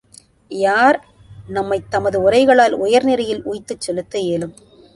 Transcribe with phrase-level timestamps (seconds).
[0.51, 0.97] யார்
[1.47, 4.55] நம்மைத் தமது உரைகளால் உயர் நெறியில் உய்த்துச் செலுத்த இயலும்!